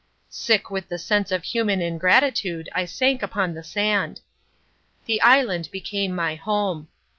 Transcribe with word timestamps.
Sick 0.31 0.71
with 0.71 0.89
the 0.89 0.97
sense 0.97 1.31
of 1.31 1.43
human 1.43 1.79
ingratitude 1.79 2.67
I 2.73 2.85
sank 2.85 3.21
upon 3.21 3.53
the 3.53 3.63
sand. 3.63 4.21
The 5.05 5.21
island 5.21 5.69
became 5.71 6.15
my 6.15 6.33
home. 6.33 6.87